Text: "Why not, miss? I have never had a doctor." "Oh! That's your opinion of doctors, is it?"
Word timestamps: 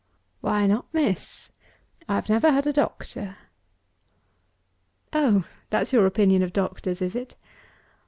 "Why 0.39 0.65
not, 0.65 0.91
miss? 0.95 1.51
I 2.09 2.15
have 2.15 2.27
never 2.27 2.51
had 2.51 2.65
a 2.65 2.73
doctor." 2.73 3.37
"Oh! 5.13 5.45
That's 5.69 5.93
your 5.93 6.07
opinion 6.07 6.41
of 6.41 6.53
doctors, 6.53 7.03
is 7.03 7.15
it?" 7.15 7.35